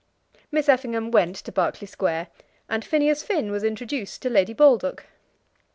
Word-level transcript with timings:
Miss 0.51 0.67
Effingham 0.67 1.11
went 1.11 1.35
to 1.35 1.51
Berkeley 1.51 1.85
Square, 1.85 2.29
and 2.67 2.83
Phineas 2.83 3.21
Finn 3.21 3.51
was 3.51 3.63
introduced 3.63 4.23
to 4.23 4.31
Lady 4.31 4.51
Baldock. 4.53 5.03